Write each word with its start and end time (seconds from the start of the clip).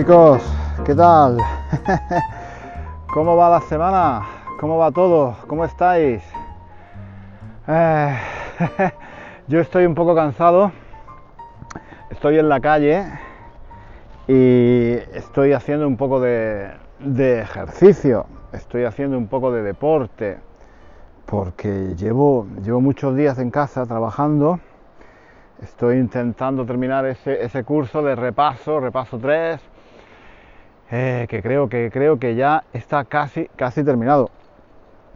Chicos, 0.00 0.42
¿qué 0.86 0.94
tal? 0.94 1.36
¿Cómo 3.12 3.36
va 3.36 3.50
la 3.50 3.60
semana? 3.60 4.26
¿Cómo 4.58 4.78
va 4.78 4.90
todo? 4.90 5.36
¿Cómo 5.46 5.62
estáis? 5.62 6.22
Eh, 7.68 8.16
yo 9.48 9.60
estoy 9.60 9.84
un 9.84 9.94
poco 9.94 10.14
cansado. 10.14 10.72
Estoy 12.08 12.38
en 12.38 12.48
la 12.48 12.60
calle 12.60 13.04
y 14.26 14.92
estoy 15.12 15.52
haciendo 15.52 15.86
un 15.86 15.98
poco 15.98 16.18
de, 16.18 16.70
ejercicio. 17.42 18.24
Estoy 18.54 18.84
haciendo 18.84 19.18
un 19.18 19.26
poco 19.26 19.52
de 19.52 19.62
deporte 19.62 20.38
porque 21.26 21.94
llevo, 21.94 22.46
llevo 22.64 22.80
muchos 22.80 23.14
días 23.14 23.38
en 23.38 23.50
casa 23.50 23.84
trabajando. 23.84 24.60
Estoy 25.60 25.98
intentando 25.98 26.64
terminar 26.64 27.04
ese, 27.04 27.44
ese 27.44 27.64
curso 27.64 28.00
de 28.00 28.16
repaso, 28.16 28.80
repaso 28.80 29.18
3, 29.18 29.60
eh, 30.90 31.26
que 31.28 31.40
creo 31.42 31.68
que 31.68 31.90
creo 31.92 32.18
que 32.18 32.34
ya 32.34 32.64
está 32.72 33.04
casi 33.04 33.48
casi 33.56 33.84
terminado. 33.84 34.30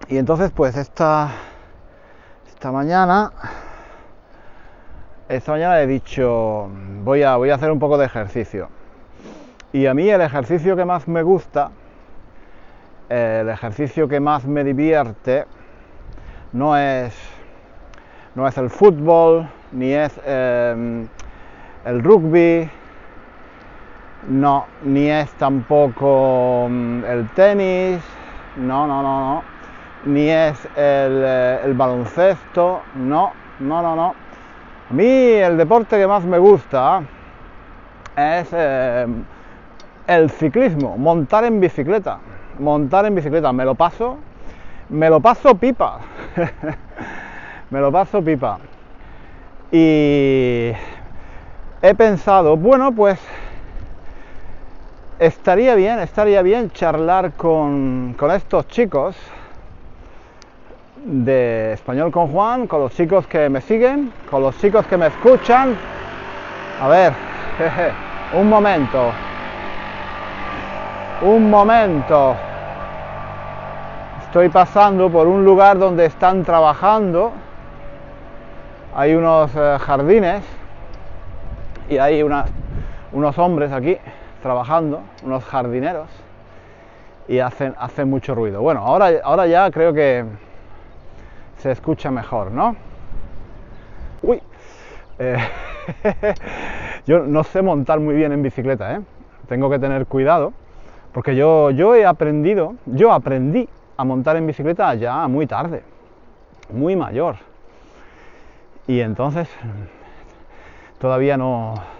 Y 0.08 0.18
entonces 0.18 0.52
pues 0.54 0.76
esta 0.76 1.30
esta 2.46 2.70
mañana 2.70 3.32
esta 5.28 5.52
mañana 5.52 5.80
he 5.80 5.86
dicho 5.86 6.68
voy 7.02 7.22
a 7.22 7.36
voy 7.36 7.50
a 7.50 7.56
hacer 7.56 7.72
un 7.72 7.78
poco 7.78 7.98
de 7.98 8.06
ejercicio. 8.06 8.68
Y 9.72 9.86
a 9.86 9.94
mí 9.94 10.08
el 10.08 10.20
ejercicio 10.20 10.76
que 10.76 10.84
más 10.84 11.08
me 11.08 11.24
gusta, 11.24 11.72
el 13.08 13.48
ejercicio 13.48 14.06
que 14.06 14.20
más 14.20 14.44
me 14.44 14.62
divierte 14.62 15.46
no 16.52 16.76
es 16.76 17.12
no 18.36 18.46
es 18.46 18.56
el 18.58 18.70
fútbol 18.70 19.48
ni 19.72 19.92
es 19.92 20.20
eh, 20.24 21.06
el 21.84 22.02
rugby 22.04 22.70
no, 24.28 24.66
ni 24.82 25.10
es 25.10 25.30
tampoco 25.34 26.66
mm, 26.70 27.04
el 27.04 27.28
tenis, 27.30 28.02
no, 28.56 28.86
no, 28.86 29.02
no, 29.02 29.20
no, 29.20 29.42
ni 30.06 30.28
es 30.28 30.64
el, 30.76 31.22
eh, 31.24 31.72
baloncesto, 31.74 32.82
no, 32.94 33.32
no, 33.60 33.82
no, 33.82 33.96
no. 33.96 34.14
A 34.90 34.92
mí 34.92 35.04
el 35.04 35.56
deporte 35.56 35.98
que 35.98 36.06
más 36.06 36.24
me 36.24 36.38
gusta 36.38 37.02
es 38.16 38.48
eh, 38.52 39.06
el 40.06 40.30
ciclismo, 40.30 40.96
montar 40.96 41.44
en 41.44 41.60
bicicleta, 41.60 42.18
montar 42.58 43.06
en 43.06 43.14
bicicleta, 43.14 43.52
me 43.52 43.64
lo 43.64 43.74
paso, 43.74 44.18
me 44.88 45.08
lo 45.10 45.20
paso 45.20 45.54
pipa, 45.54 46.00
me 47.70 47.80
lo 47.80 47.90
paso 47.90 48.22
pipa. 48.22 48.58
Y 49.72 50.70
he 51.82 51.94
pensado, 51.96 52.56
bueno, 52.56 52.92
pues 52.94 53.18
estaría 55.18 55.74
bien, 55.74 56.00
estaría 56.00 56.42
bien 56.42 56.70
charlar 56.70 57.32
con, 57.32 58.16
estos 58.34 58.66
chicos 58.68 59.16
de 61.04 61.74
Español 61.74 62.10
con 62.10 62.28
Juan, 62.28 62.66
con 62.66 62.80
los 62.80 62.92
chicos 62.92 63.26
que 63.26 63.48
me 63.48 63.60
siguen, 63.60 64.12
con 64.30 64.42
los 64.42 64.56
chicos 64.58 64.86
que 64.86 64.96
me 64.96 65.06
escuchan. 65.06 65.76
A 66.80 66.88
ver, 66.88 67.12
un 68.34 68.48
momento, 68.48 69.10
un 71.22 71.50
momento. 71.50 72.34
Estoy 74.26 74.48
pasando 74.48 75.10
por 75.10 75.28
un 75.28 75.44
lugar 75.44 75.78
donde 75.78 76.06
están 76.06 76.42
trabajando. 76.42 77.32
Hay 78.96 79.14
unos 79.14 79.50
eh, 79.54 79.76
jardines 79.80 80.42
y 81.88 81.98
hay 81.98 82.22
unos 82.22 83.38
hombres 83.38 83.70
aquí 83.70 83.96
trabajando, 84.44 85.00
unos 85.22 85.42
jardineros, 85.42 86.06
y 87.28 87.38
hacen, 87.38 87.74
hacen 87.78 88.10
mucho 88.10 88.34
ruido. 88.34 88.60
Bueno, 88.60 88.80
ahora, 88.80 89.08
ahora 89.24 89.46
ya 89.46 89.70
creo 89.70 89.94
que 89.94 90.22
se 91.56 91.70
escucha 91.70 92.10
mejor, 92.10 92.50
¿no? 92.50 92.76
Uy, 94.20 94.42
eh, 95.18 95.38
yo 97.06 97.20
no 97.20 97.42
sé 97.42 97.62
montar 97.62 98.00
muy 98.00 98.14
bien 98.16 98.32
en 98.32 98.42
bicicleta, 98.42 98.96
¿eh? 98.96 99.00
Tengo 99.48 99.70
que 99.70 99.78
tener 99.78 100.04
cuidado, 100.04 100.52
porque 101.14 101.34
yo, 101.34 101.70
yo 101.70 101.94
he 101.94 102.04
aprendido, 102.04 102.74
yo 102.84 103.14
aprendí 103.14 103.66
a 103.96 104.04
montar 104.04 104.36
en 104.36 104.46
bicicleta 104.46 104.94
ya 104.94 105.26
muy 105.26 105.46
tarde, 105.46 105.82
muy 106.70 106.96
mayor. 106.96 107.36
Y 108.86 109.00
entonces 109.00 109.48
todavía 110.98 111.38
no, 111.38 111.93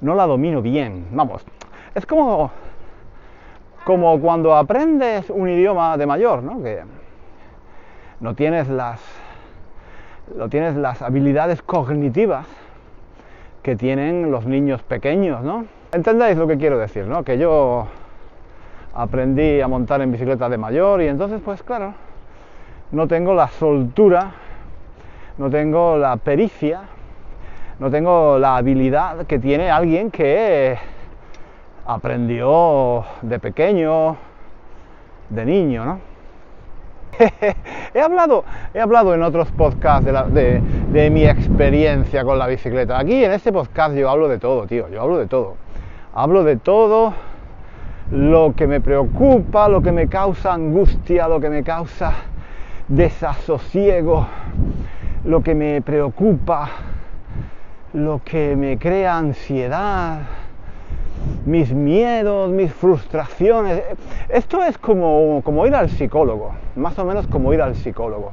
no 0.00 0.14
la 0.14 0.26
domino 0.26 0.62
bien. 0.62 1.06
Vamos, 1.12 1.44
es 1.94 2.06
como, 2.06 2.50
como 3.84 4.20
cuando 4.20 4.54
aprendes 4.54 5.30
un 5.30 5.48
idioma 5.48 5.96
de 5.96 6.06
mayor, 6.06 6.42
¿no? 6.42 6.62
Que 6.62 6.82
no 8.20 8.34
tienes 8.34 8.68
las, 8.68 9.00
no 10.36 10.48
tienes 10.48 10.76
las 10.76 11.02
habilidades 11.02 11.62
cognitivas 11.62 12.46
que 13.62 13.76
tienen 13.76 14.30
los 14.30 14.46
niños 14.46 14.82
pequeños, 14.82 15.42
¿no? 15.42 15.66
¿Entendéis 15.92 16.36
lo 16.36 16.46
que 16.46 16.58
quiero 16.58 16.78
decir, 16.78 17.06
no? 17.06 17.24
Que 17.24 17.38
yo 17.38 17.86
aprendí 18.94 19.60
a 19.60 19.68
montar 19.68 20.00
en 20.02 20.12
bicicleta 20.12 20.48
de 20.48 20.58
mayor 20.58 21.02
y 21.02 21.08
entonces, 21.08 21.40
pues 21.44 21.62
claro, 21.62 21.94
no 22.92 23.06
tengo 23.06 23.34
la 23.34 23.48
soltura, 23.48 24.32
no 25.38 25.50
tengo 25.50 25.96
la 25.96 26.16
pericia 26.16 26.82
no 27.78 27.90
tengo 27.90 28.38
la 28.38 28.56
habilidad 28.56 29.26
que 29.26 29.38
tiene 29.38 29.70
alguien 29.70 30.10
que 30.10 30.76
aprendió 31.86 33.04
de 33.22 33.38
pequeño, 33.38 34.16
de 35.30 35.44
niño, 35.44 35.84
¿no? 35.84 36.00
he, 37.94 38.00
hablado, 38.00 38.44
he 38.74 38.80
hablado 38.80 39.14
en 39.14 39.22
otros 39.22 39.50
podcasts 39.52 40.04
de, 40.04 40.60
de, 40.92 41.10
mi 41.10 41.24
experiencia 41.24 42.24
con 42.24 42.38
la 42.38 42.46
bicicleta. 42.46 42.98
Aquí 42.98 43.24
en 43.24 43.32
este 43.32 43.52
podcast 43.52 43.94
yo 43.94 44.10
hablo 44.10 44.28
de 44.28 44.38
todo, 44.38 44.66
tío, 44.66 44.88
yo 44.88 45.02
hablo 45.02 45.18
de 45.18 45.26
todo. 45.26 45.56
Hablo 46.14 46.44
de 46.44 46.56
todo 46.56 47.14
lo 48.10 48.54
que 48.56 48.66
me 48.66 48.80
preocupa, 48.80 49.68
lo 49.68 49.82
que 49.82 49.92
me 49.92 50.08
causa 50.08 50.54
angustia, 50.54 51.28
lo 51.28 51.40
que 51.40 51.50
me 51.50 51.62
causa 51.62 52.12
desasosiego, 52.88 54.26
lo 55.24 55.42
que 55.42 55.54
me 55.54 55.82
preocupa, 55.82 56.70
lo 57.92 58.20
que 58.24 58.54
me 58.56 58.78
crea 58.78 59.16
ansiedad, 59.16 60.20
mis 61.46 61.72
miedos, 61.72 62.50
mis 62.50 62.72
frustraciones. 62.72 63.82
Esto 64.28 64.62
es 64.62 64.76
como, 64.78 65.40
como 65.44 65.66
ir 65.66 65.74
al 65.74 65.88
psicólogo, 65.88 66.52
más 66.76 66.98
o 66.98 67.04
menos 67.04 67.26
como 67.26 67.52
ir 67.52 67.62
al 67.62 67.74
psicólogo. 67.74 68.32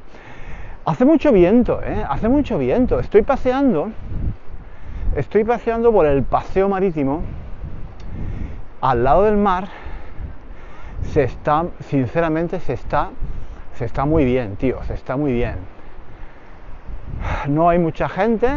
Hace 0.86 1.06
mucho 1.06 1.32
viento, 1.32 1.82
¿eh? 1.82 2.06
Hace 2.08 2.30
mucho 2.30 2.58
viento. 2.58 3.00
Estoy 3.00 3.24
paseando, 3.24 3.90
estoy 5.16 5.44
paseando 5.44 5.92
por 5.92 6.06
el 6.06 6.24
paseo 6.24 6.70
marítimo, 6.70 7.22
al 8.82 9.04
lado 9.04 9.24
del 9.24 9.38
mar. 9.38 9.68
Se 11.02 11.24
está, 11.24 11.66
sinceramente, 11.88 12.60
se 12.60 12.74
está, 12.74 13.10
se 13.76 13.86
está 13.86 14.06
muy 14.06 14.26
bien, 14.26 14.56
tío, 14.58 14.84
se 14.84 14.94
está 14.94 15.18
muy 15.18 15.34
bien. 15.34 15.56
No 17.48 17.70
hay 17.70 17.80
mucha 17.80 18.10
gente, 18.10 18.48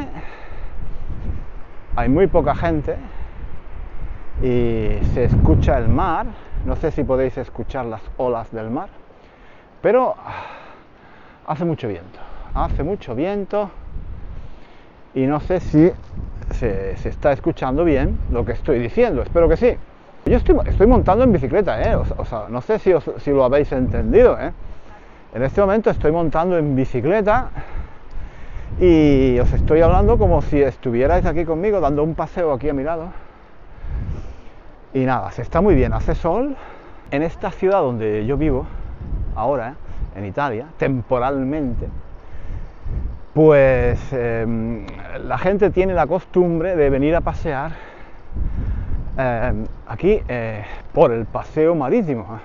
hay 1.99 2.09
muy 2.09 2.29
poca 2.29 2.55
gente 2.55 2.95
y 4.41 5.05
se 5.15 5.25
escucha 5.25 5.79
el 5.79 5.89
mar. 5.89 6.27
No 6.65 6.77
sé 6.77 6.93
si 6.93 7.03
podéis 7.03 7.37
escuchar 7.39 7.87
las 7.87 8.03
olas 8.19 8.53
del 8.53 8.71
mar, 8.71 8.89
pero 9.83 10.15
hace 11.45 11.65
mucho 11.65 11.89
viento. 11.89 12.21
Hace 12.55 12.85
mucho 12.85 13.17
viento 13.17 13.71
y 15.12 15.27
no 15.27 15.41
sé 15.41 15.59
si 15.59 15.91
se, 16.53 16.93
está 16.93 17.33
escuchando 17.33 17.83
bien 17.85 18.17
lo 18.31 18.44
que 18.44 18.53
estoy 18.53 18.79
diciendo, 18.79 19.23
espero 19.23 19.49
que 19.49 19.56
sí. 19.56 19.77
Yo 20.25 20.37
estoy, 20.37 20.87
montando 20.87 21.25
en 21.25 21.33
bicicleta, 21.33 21.83
¿eh? 21.83 21.97
o, 21.97 22.25
sea, 22.25 22.44
no 22.49 22.61
sé 22.61 22.79
si, 22.79 22.93
si 23.19 23.31
lo 23.33 23.43
habéis 23.43 23.73
entendido. 23.73 24.39
¿eh? 24.39 24.53
En 25.35 25.43
este 25.43 25.61
momento 25.61 25.91
estoy 25.91 26.12
montando 26.12 26.59
en 26.59 26.77
bicicleta 26.77 27.51
y 28.81 29.38
os 29.41 29.53
estoy 29.53 29.81
hablando 29.81 30.19
como 30.19 30.41
si 30.43 30.62
estuvierais 30.62 31.25
aquí 31.26 31.44
conmigo 31.44 31.81
dando 31.81 32.05
un 32.05 32.15
paseo 32.15 32.53
aquí 32.53 32.69
a 32.69 32.75
mi 32.75 32.85
lado. 32.85 33.09
Y 34.94 35.00
nada, 35.00 35.31
se 35.32 35.43
está 35.43 35.61
muy 35.61 35.75
bien, 35.75 35.93
hace 35.93 36.15
sol. 36.15 36.56
En 37.11 37.23
esta 37.23 37.50
ciudad 37.50 37.81
donde 37.81 38.25
yo 38.26 38.37
vivo, 38.37 38.67
ahora, 39.35 39.75
en 40.15 40.25
Italia, 40.25 40.67
temporalmente, 40.76 41.88
pues 43.35 44.12
em, 44.12 44.85
la 45.25 45.38
gente 45.38 45.70
tiene 45.70 45.94
la 45.94 46.06
costumbre 46.06 46.76
de 46.76 46.91
venir 46.91 47.17
a 47.17 47.20
pasear 47.20 47.73
em, 49.17 49.65
aquí 49.87 50.20
eh, 50.29 50.65
por 50.93 51.12
el 51.12 51.25
paseo 51.25 51.75
marítimo. 51.75 52.41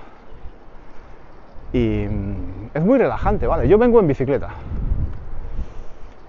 Y 1.74 2.06
mm, 2.08 2.70
es 2.74 2.84
muy 2.84 2.98
relajante, 2.98 3.48
¿vale? 3.48 3.68
Yo 3.68 3.78
vengo 3.78 4.00
en 4.00 4.08
bicicleta. 4.08 4.50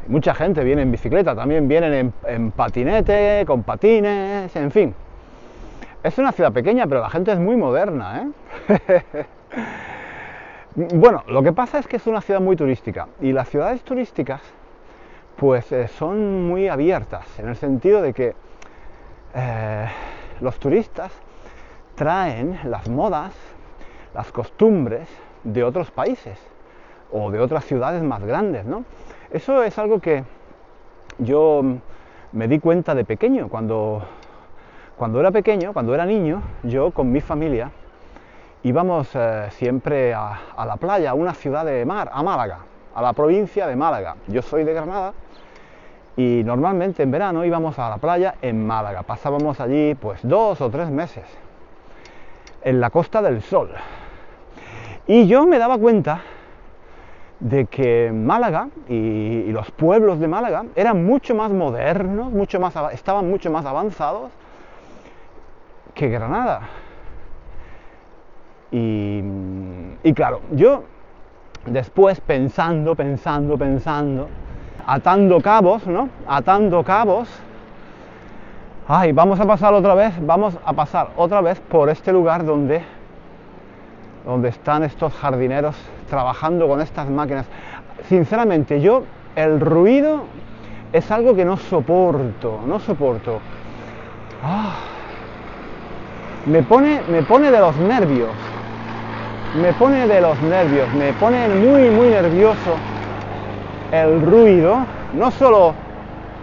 Mucha 0.09 0.35
gente 0.35 0.63
viene 0.65 0.83
en 0.83 0.93
bicicleta, 0.93 1.35
también 1.35 1.67
vienen 1.67 2.13
en 2.27 2.51
patinete, 2.51 3.45
con 3.47 3.63
patines, 3.63 4.55
en 4.55 4.71
fin. 4.71 4.95
Es 6.05 6.19
una 6.19 6.33
ciudad 6.33 6.53
pequeña, 6.53 6.87
pero 6.87 7.01
la 7.01 7.09
gente 7.09 7.33
es 7.33 7.39
muy 7.39 7.57
moderna, 7.57 8.29
¿eh? 8.69 9.25
bueno, 10.95 11.25
lo 11.29 11.43
que 11.43 11.55
pasa 11.55 11.79
es 11.79 11.87
que 11.87 11.97
es 11.97 12.07
una 12.07 12.21
ciudad 12.21 12.41
muy 12.41 12.57
turística 12.57 13.09
y 13.23 13.33
las 13.33 13.49
ciudades 13.49 13.83
turísticas 13.83 14.43
pues 15.37 15.73
eh, 15.73 15.89
son 15.89 16.47
muy 16.47 16.69
abiertas 16.69 17.27
en 17.39 17.49
el 17.49 17.57
sentido 17.57 18.03
de 18.03 18.13
que 18.13 18.35
eh, 19.35 19.87
los 20.41 20.59
turistas 20.59 21.11
traen 21.95 22.59
las 22.65 22.89
modas, 22.89 23.33
las 24.15 24.31
costumbres 24.31 25.09
de 25.43 25.65
otros 25.65 25.91
países 25.91 26.39
o 27.13 27.31
de 27.31 27.41
otras 27.41 27.65
ciudades 27.65 28.03
más 28.03 28.23
grandes, 28.23 28.67
¿no? 28.67 28.85
Eso 29.35 29.65
es 29.65 29.77
algo 29.81 29.99
que 29.99 30.23
yo 31.19 31.61
me 32.31 32.47
di 32.47 32.61
cuenta 32.61 32.95
de 32.95 33.05
pequeño 33.05 33.49
cuando 33.49 34.01
cuando 34.97 35.19
era 35.19 35.33
pequeño, 35.33 35.73
cuando 35.73 35.93
era 35.93 36.07
niño, 36.07 36.41
yo 36.63 36.93
con 36.93 37.11
mi 37.11 37.21
familia 37.21 37.73
íbamos 38.63 39.09
eh, 39.15 39.49
siempre 39.51 40.15
a, 40.15 40.39
la 40.65 40.77
playa, 40.77 41.11
a 41.11 41.15
una 41.15 41.35
ciudad 41.35 41.65
de 41.65 41.85
mar, 41.85 42.11
a 42.13 42.23
Málaga, 42.23 42.61
a 42.95 43.03
la 43.03 43.13
provincia 43.13 43.67
de 43.67 43.75
Málaga. 43.75 44.15
Yo 44.29 44.41
soy 44.41 44.63
de 44.63 44.73
Granada 44.73 45.15
y 46.17 46.43
normalmente 46.45 47.03
en 47.03 47.11
verano 47.11 47.45
íbamos 47.45 47.77
a 47.81 47.91
la 47.91 47.99
playa 47.99 48.37
en 48.41 48.65
Málaga. 48.65 49.03
Pasábamos 49.03 49.59
allí 49.59 49.97
pues 49.97 50.21
dos 50.23 50.61
o 50.61 50.71
tres 50.71 50.91
meses 50.91 51.25
en 52.63 52.81
la 52.81 52.91
Costa 52.91 53.21
del 53.21 53.43
Sol. 53.43 53.73
Y 55.09 55.27
yo 55.27 55.45
me 55.45 55.59
daba 55.59 55.77
cuenta 55.77 56.23
de 57.45 57.67
que 57.67 58.11
Málaga 58.11 58.69
y, 58.89 59.53
los 59.53 59.71
pueblos 59.71 60.19
de 60.19 60.27
Málaga 60.27 60.65
eran 60.75 61.05
mucho 61.05 61.35
más 61.35 61.53
modernos, 61.53 62.33
mucho 62.33 62.59
más, 62.59 62.75
estaban 62.93 63.29
mucho 63.29 63.51
más 63.51 63.67
avanzados 63.67 64.31
que 65.95 66.09
Granada. 66.09 66.63
Y, 68.73 70.13
claro, 70.15 70.41
yo 70.53 70.85
después 71.67 72.19
pensando, 72.21 72.95
pensando, 72.95 73.59
pensando, 73.59 74.29
atando 74.87 75.41
cabos, 75.41 75.87
¿no? 75.87 76.09
Atando 76.27 76.83
cabos. 76.83 77.29
Ay, 78.89 79.13
vamos 79.13 79.39
a 79.39 79.47
pasar 79.47 79.75
otra 79.75 79.95
vez, 79.95 80.15
vamos 80.27 80.59
a 80.65 80.73
pasar 80.73 81.11
otra 81.17 81.43
vez 81.43 81.61
por 81.61 81.91
este 81.91 82.11
lugar 82.11 82.45
donde, 82.45 82.83
donde 84.25 84.49
están 84.49 84.83
estos 84.85 85.13
jardineros 85.15 85.77
trabajando 86.09 86.69
con 86.69 86.81
estas 86.81 87.09
máquinas. 87.09 87.47
Sinceramente, 88.09 88.81
yo 88.81 89.05
el 89.37 89.61
ruido 89.61 90.25
es 90.93 91.11
algo 91.11 91.35
que 91.35 91.45
no 91.45 91.57
soporto, 91.57 92.61
no 92.67 92.79
soporto. 92.81 93.41
Ah 94.43 94.75
me 96.47 96.63
pone, 96.63 97.01
me 97.11 97.23
pone 97.23 97.51
de 97.51 97.59
los 97.59 97.77
nervios, 97.77 98.31
me 99.61 99.73
pone 99.73 100.07
de 100.07 100.21
los 100.21 100.41
nervios, 100.43 100.93
me 100.95 101.13
pone 101.15 101.49
muy, 101.49 101.89
muy 101.91 102.09
nervioso 102.09 102.77
el 103.93 104.21
ruido, 104.21 104.79
no 105.15 105.31
solo, 105.31 105.73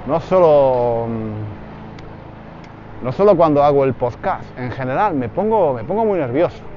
no 0.07 0.19
solo, 0.19 1.07
mm, 1.07 3.05
no 3.05 3.11
solo 3.11 3.35
cuando 3.35 3.63
hago 3.63 3.83
el 3.83 3.93
podcast, 3.93 4.45
en 4.57 4.71
general 4.71 5.13
me 5.13 5.29
pongo, 5.29 5.73
me 5.73 5.83
pongo 5.83 6.05
muy 6.05 6.17
nervioso. 6.17 6.70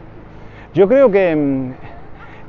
Yo 0.75 0.89
creo 0.89 1.09
que 1.09 1.37
mm, 1.37 1.73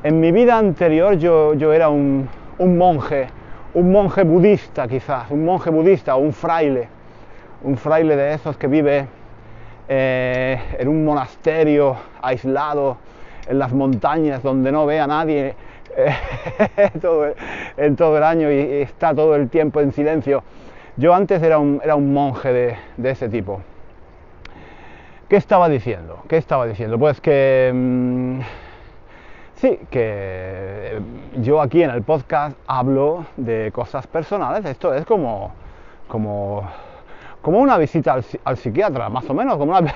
en, 0.03 0.19
mi 0.19 0.31
vida 0.31 0.57
anterior 0.57 1.13
yo, 1.19 1.53
yo 1.53 1.71
era 1.71 1.89
un, 1.89 2.27
un 2.57 2.77
monje, 2.77 3.27
un 3.75 3.91
monje 3.91 4.23
budista 4.23 4.87
quizás, 4.87 5.29
un 5.29 5.45
monje 5.45 5.69
budista 5.69 6.15
o 6.15 6.19
un 6.19 6.33
fraile, 6.33 6.87
un 7.61 7.77
fraile 7.77 8.15
de 8.15 8.33
esos 8.33 8.57
que 8.57 8.65
vive 8.65 9.05
eh, 9.87 10.59
en 10.79 10.87
un 10.87 11.05
monasterio 11.05 11.95
aislado 12.19 12.97
en 13.47 13.59
las 13.59 13.71
montañas 13.71 14.41
donde 14.41 14.71
no 14.71 14.87
ve 14.87 14.99
a 14.99 15.05
nadie 15.05 15.53
eh, 15.95 16.15
en 17.77 17.95
todo 17.95 18.17
el 18.17 18.23
año 18.23 18.51
y, 18.51 18.81
está 18.81 19.13
todo 19.13 19.35
el 19.35 19.49
tiempo 19.49 19.81
en 19.81 19.91
silencio. 19.91 20.41
Yo 20.97 21.13
antes 21.13 21.43
era 21.43 21.59
un, 21.59 21.79
era 21.83 21.95
un 21.95 22.11
monje 22.11 22.79
de, 22.97 23.11
ese 23.11 23.29
tipo. 23.29 23.61
¿Qué 25.29 25.37
estaba 25.37 25.69
diciendo? 25.69 26.19
¿Qué 26.27 26.37
estaba 26.37 26.65
diciendo? 26.65 26.99
Pues 26.99 27.19
que... 27.19 27.71
Mm, 27.73 28.39
sí, 29.55 29.79
que 29.89 30.99
yo 31.37 31.61
aquí 31.61 31.83
en 31.83 31.89
el 31.89 32.03
podcast 32.03 32.57
hablo 32.67 33.25
de 33.35 33.71
cosas 33.73 34.05
personales. 34.07 34.65
Esto 34.65 34.93
es 34.93 35.05
como, 35.05 35.51
como 36.07 36.63
como 37.45 37.59
una 37.59 37.77
visita 37.77 38.19
al, 38.43 38.57
psiquiatra, 38.57 39.07
más 39.09 39.29
o 39.29 39.35
menos, 39.35 39.57
como 39.57 39.77
una, 39.77 39.93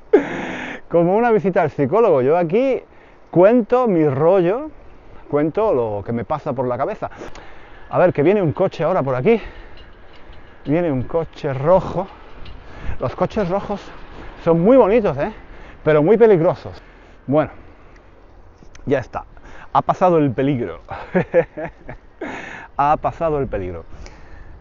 como 0.88 1.14
una 1.14 1.30
visita 1.32 1.60
al 1.60 1.70
psicólogo. 1.70 2.22
Yo 2.22 2.38
aquí 2.38 2.80
cuento 3.30 3.86
mi 3.86 4.08
rollo, 4.08 4.70
cuento 5.28 5.74
lo 5.74 6.02
que 6.02 6.12
me 6.12 6.24
pasa 6.24 6.54
por 6.54 6.66
la 6.66 6.78
cabeza. 6.78 7.10
A 7.90 7.98
ver, 7.98 8.14
que 8.14 8.22
viene 8.22 8.40
un 8.40 8.52
coche 8.52 8.84
ahora 8.84 9.02
por 9.02 9.16
aquí. 9.16 9.38
Viene 10.64 10.90
un 10.90 11.02
coche 11.02 11.52
rojo. 11.52 12.06
Los 13.00 13.14
coches 13.14 13.46
rojos 13.50 13.82
son 14.42 14.60
muy 14.60 14.76
bonitos, 14.76 15.16
¿eh? 15.18 15.32
Pero 15.84 16.02
muy 16.02 16.16
peligrosos. 16.16 16.80
Bueno, 17.26 17.50
ya 18.86 18.98
está. 18.98 19.24
Ha 19.72 19.82
pasado 19.82 20.18
el 20.18 20.30
peligro. 20.32 20.80
ha 22.76 22.96
pasado 22.96 23.38
el 23.38 23.46
peligro. 23.46 23.84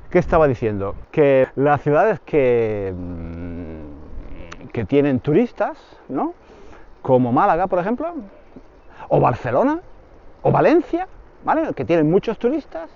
¿Qué 0.09 0.19
estaba 0.19 0.47
diciendo? 0.47 0.95
Que 1.11 1.47
las 1.55 1.81
ciudades 1.81 2.19
que, 2.21 2.93
mm, 2.95 4.67
que 4.71 4.85
tienen 4.85 5.19
turistas, 5.19 5.77
¿no? 6.07 6.33
Como 7.01 7.31
Málaga, 7.31 7.67
por 7.67 7.79
ejemplo, 7.79 8.13
o 9.07 9.19
Barcelona, 9.19 9.79
o 10.41 10.51
Valencia, 10.51 11.07
¿vale? 11.43 11.73
Que 11.73 11.85
tienen 11.85 12.09
muchos 12.09 12.37
turistas, 12.37 12.89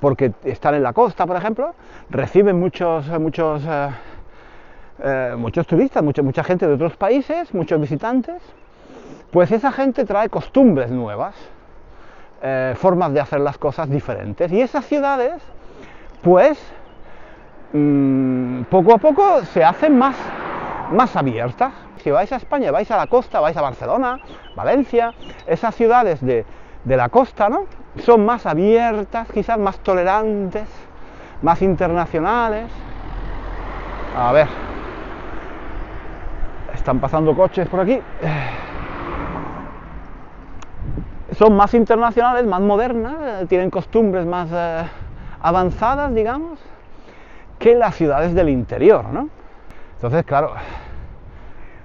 porque 0.00 0.32
están 0.44 0.74
en 0.74 0.82
la 0.82 0.92
costa, 0.92 1.26
por 1.26 1.36
ejemplo, 1.36 1.74
reciben 2.10 2.58
muchos, 2.58 3.08
muchos, 3.20 3.62
eh, 3.66 3.90
eh, 4.98 5.34
muchos 5.36 5.66
turistas, 5.66 6.02
mucha, 6.02 6.44
gente 6.44 6.66
de 6.66 6.74
otros 6.74 6.96
países, 6.96 7.52
muchos 7.54 7.80
visitantes, 7.80 8.42
pues 9.30 9.50
esa 9.50 9.72
gente 9.72 10.04
trae 10.04 10.28
costumbres 10.28 10.90
nuevas, 10.90 11.34
eh, 12.42 12.74
formas 12.76 13.12
de 13.12 13.20
hacer 13.20 13.40
las 13.40 13.58
cosas 13.58 13.88
diferentes, 13.88 14.52
y 14.52 14.60
esas 14.60 14.84
ciudades 14.84 15.42
pues 16.22 16.58
mm, 17.72 18.62
poco 18.64 18.94
a 18.94 18.98
poco 18.98 19.44
se 19.46 19.64
hacen 19.64 19.98
más, 19.98 20.16
más 20.92 21.16
abiertas. 21.16 21.72
Si 21.96 22.10
vais 22.10 22.30
a 22.32 22.36
España, 22.36 22.70
vais 22.70 22.90
a 22.90 22.96
la 22.96 23.06
costa, 23.06 23.40
vais 23.40 23.56
a 23.56 23.62
Barcelona, 23.62 24.20
Valencia, 24.56 25.14
esas 25.46 25.74
ciudades 25.74 26.20
de, 26.20 26.44
de 26.84 26.96
la 26.96 27.08
costa, 27.08 27.48
¿no? 27.48 27.66
Son 27.98 28.24
más 28.24 28.46
abiertas, 28.46 29.28
quizás 29.32 29.58
más 29.58 29.78
tolerantes, 29.78 30.68
más 31.42 31.62
internacionales. 31.62 32.70
A 34.16 34.32
ver, 34.32 34.48
están 36.82 37.00
pasando 37.00 37.34
coches 37.34 37.68
por 37.68 37.80
aquí. 37.80 38.00
Son 41.38 41.56
más 41.56 41.72
internacionales, 41.74 42.44
más 42.46 42.60
modernas, 42.60 43.48
tienen 43.48 43.70
costumbres 43.70 44.26
más... 44.26 44.48
Eh, 44.52 44.84
avanzadas, 45.42 46.14
digamos, 46.14 46.58
que 47.58 47.74
las 47.74 47.96
ciudades 47.96 48.34
del 48.34 48.48
interior, 48.48 49.04
¿no? 49.06 49.28
Entonces, 49.96 50.24
claro, 50.24 50.52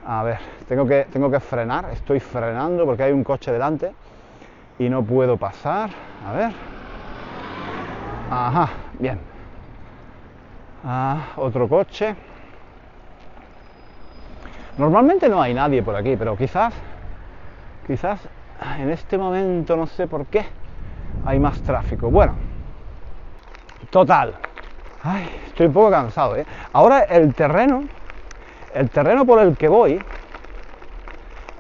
a 0.06 0.24
ver, 0.24 0.38
tengo 0.68 0.86
que, 0.86 1.08
tengo 1.12 1.30
que 1.30 1.39
frenar, 1.39 1.89
estoy 1.92 2.20
frenando 2.20 2.86
porque 2.86 3.04
hay 3.04 3.12
un 3.12 3.24
coche 3.24 3.51
delante 3.51 3.92
y 4.80 4.89
no 4.89 5.04
puedo 5.04 5.38
pasar, 5.38 5.89
a 6.25 6.34
ver. 6.34 6.51
Ajá, 8.30 8.70
bien. 9.00 9.20
Ah, 10.86 11.30
otro 11.36 11.68
coche. 11.68 12.16
Normalmente 14.77 15.27
no 15.27 15.41
hay 15.41 15.53
nadie 15.53 15.81
por 15.81 15.96
aquí, 15.96 16.15
pero 16.15 16.38
quizás, 16.38 16.74
quizás 17.86 18.19
en 18.79 18.89
este 18.91 19.17
momento, 19.17 19.75
no 19.75 19.88
sé 19.88 20.07
por 20.07 20.25
qué, 20.27 20.46
hay 21.25 21.39
más 21.39 21.60
tráfico. 21.62 22.12
Bueno, 22.12 22.34
total. 23.89 24.36
Estoy 25.48 25.67
un 25.67 25.74
poco 25.74 25.91
cansado, 25.91 26.36
¿eh? 26.36 26.46
Ahora 26.74 27.01
el 27.01 27.34
terreno, 27.34 27.86
el 28.74 28.89
terreno 28.89 29.25
por 29.25 29.39
el 29.39 29.55
que 29.57 29.67
voy, 29.67 30.00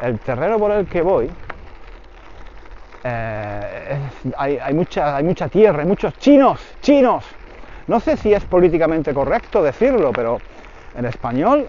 el 0.01 0.19
terreno 0.19 0.59
por 0.59 0.71
el 0.71 0.85
que 0.85 1.01
voy, 1.01 1.29
eh, 3.03 3.99
hay, 4.37 4.57
hay, 4.57 4.73
mucha, 4.73 5.15
hay 5.15 5.23
mucha 5.23 5.47
tierra, 5.47 5.81
hay 5.81 5.87
muchos 5.87 6.17
chinos, 6.19 6.61
chinos. 6.81 7.25
No 7.87 7.99
sé 7.99 8.17
si 8.17 8.33
es 8.33 8.43
políticamente 8.43 9.13
correcto 9.13 9.63
decirlo, 9.63 10.11
pero 10.11 10.39
en 10.95 11.05
español, 11.05 11.67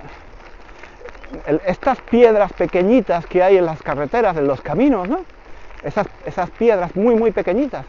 estas 1.67 2.01
piedras 2.03 2.53
pequeñitas 2.53 3.27
que 3.27 3.43
hay 3.43 3.57
en 3.57 3.67
las 3.67 3.83
carreteras, 3.83 4.37
en 4.37 4.47
los 4.47 4.61
caminos, 4.61 5.09
¿no? 5.09 5.21
Esas, 5.83 6.07
esas 6.27 6.51
piedras 6.51 6.95
muy, 6.97 7.15
muy 7.15 7.31
pequeñitas, 7.31 7.85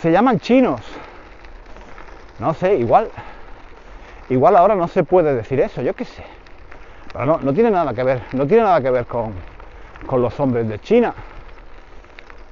se 0.00 0.10
llaman 0.10 0.38
chinos. 0.40 0.80
No 2.38 2.54
sé, 2.54 2.76
igual, 2.76 3.08
igual 4.28 4.56
ahora 4.56 4.74
no 4.74 4.88
se 4.88 5.04
puede 5.04 5.34
decir 5.34 5.60
eso, 5.60 5.82
yo 5.82 5.94
qué 5.94 6.04
sé. 6.04 6.24
Pero 7.12 7.26
no, 7.26 7.38
no 7.38 7.52
tiene 7.52 7.70
nada 7.70 7.92
que 7.92 8.02
ver, 8.02 8.22
no 8.32 8.46
tiene 8.46 8.62
nada 8.62 8.80
que 8.80 8.90
ver 8.90 9.06
con, 9.06 9.32
con 10.06 10.22
los 10.22 10.38
hombres 10.40 10.68
de 10.68 10.78
China. 10.80 11.14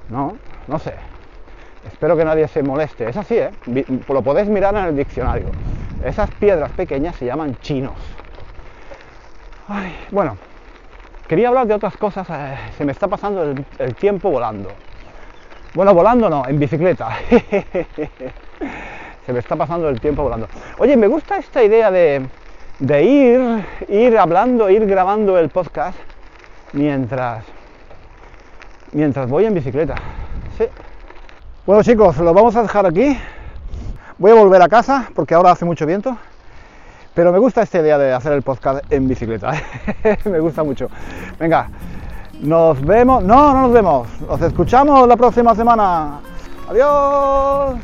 No, 0.09 0.37
no 0.67 0.79
sé. 0.79 0.93
Espero 1.87 2.15
que 2.15 2.25
nadie 2.25 2.47
se 2.47 2.61
moleste. 2.61 3.09
Es 3.09 3.17
así, 3.17 3.37
¿eh? 3.37 3.49
Lo 4.07 4.21
podéis 4.21 4.47
mirar 4.49 4.75
en 4.75 4.85
el 4.85 4.95
diccionario. 4.95 5.47
Esas 6.05 6.29
piedras 6.31 6.71
pequeñas 6.71 7.15
se 7.15 7.25
llaman 7.25 7.57
chinos. 7.61 7.95
Ay, 9.67 9.95
bueno, 10.11 10.37
quería 11.27 11.49
hablar 11.49 11.67
de 11.67 11.73
otras 11.73 11.95
cosas. 11.97 12.27
Eh, 12.29 12.57
se 12.77 12.85
me 12.85 12.91
está 12.91 13.07
pasando 13.07 13.43
el, 13.43 13.95
tiempo 13.95 14.29
volando. 14.29 14.69
Bueno, 15.73 15.93
volando 15.93 16.29
no, 16.29 16.43
en 16.47 16.59
bicicleta. 16.59 17.09
se 19.25 19.33
me 19.33 19.39
está 19.39 19.55
pasando 19.55 19.89
el 19.89 20.01
tiempo 20.01 20.23
volando. 20.23 20.47
Oye, 20.77 20.97
me 20.97 21.07
gusta 21.07 21.37
esta 21.37 21.63
idea 21.63 21.91
de, 21.91 22.25
de 22.79 23.03
ir, 23.03 23.65
ir 23.87 24.17
hablando, 24.17 24.69
ir 24.69 24.85
grabando 24.85 25.37
el 25.37 25.49
podcast 25.49 25.97
mientras, 26.73 27.45
mientras 28.91 29.29
voy 29.29 29.45
en 29.45 29.53
bicicleta. 29.53 29.95
Sí. 30.57 30.65
Bueno 31.65 31.83
chicos, 31.83 32.17
lo 32.17 32.33
vamos 32.33 32.55
a 32.55 32.63
dejar 32.63 32.85
aquí. 32.85 33.17
Voy 34.17 34.31
a 34.31 34.35
volver 34.35 34.61
a 34.61 34.67
casa 34.67 35.09
porque 35.15 35.33
ahora 35.33 35.51
hace 35.51 35.65
mucho 35.65 35.85
viento. 35.85 36.17
Pero 37.13 37.31
me 37.31 37.39
gusta 37.39 37.61
esta 37.61 37.79
idea 37.79 37.97
de 37.97 38.13
hacer 38.13 38.33
el 38.33 38.41
podcast 38.41 38.83
en 38.91 39.07
bicicleta. 39.07 39.53
me 40.25 40.39
gusta 40.39 40.63
mucho. 40.63 40.87
Venga, 41.39 41.69
nos 42.41 42.81
vemos. 42.81 43.23
No, 43.23 43.53
no 43.53 43.61
nos 43.63 43.73
vemos. 43.73 44.07
Nos 44.27 44.41
escuchamos 44.41 45.07
la 45.07 45.17
próxima 45.17 45.53
semana. 45.53 46.19
Adiós. 46.69 47.79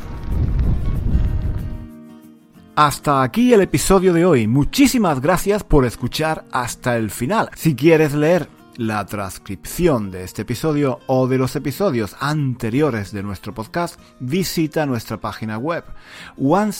Hasta 2.75 3.24
aquí 3.24 3.53
el 3.53 3.62
episodio 3.62 4.13
de 4.13 4.24
hoy. 4.24 4.48
Muchísimas 4.48 5.19
gracias 5.19 5.63
por 5.63 5.84
escuchar 5.84 6.46
hasta 6.51 6.96
el 6.96 7.10
final. 7.10 7.50
Si 7.55 7.75
quieres 7.75 8.13
leer 8.13 8.48
la 8.77 9.05
transcripción 9.05 10.12
de 10.12 10.24
este 10.24 10.43
episodio 10.43 11.00
o 11.07 11.27
de 11.27 11.38
los 11.38 11.55
episodios 11.55 12.15
anteriores 12.19 13.12
de 13.12 13.24
nuestro 13.24 13.53
podcast, 13.53 14.00
visita 14.19 14.86
nuestra 14.86 15.19
página 15.19 15.57
web 15.57 15.84
One 16.38 16.72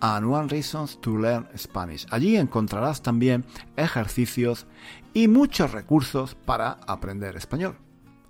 and 0.00 0.24
One 0.24 0.48
Reasons 0.48 1.00
to 1.00 1.16
Learn 1.16 1.48
Spanish. 1.56 2.06
Allí 2.10 2.36
encontrarás 2.36 3.02
también 3.02 3.44
ejercicios 3.76 4.66
y 5.14 5.28
muchos 5.28 5.72
recursos 5.72 6.34
para 6.34 6.78
aprender 6.86 7.36
español. 7.36 7.76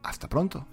Hasta 0.02 0.28
pronto. 0.28 0.66